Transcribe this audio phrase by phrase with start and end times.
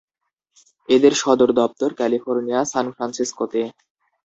[0.89, 3.61] এদের সদর দপ্তর ক্যালিফোর্নিয়া, সান ফ্রান্সিসকোতে।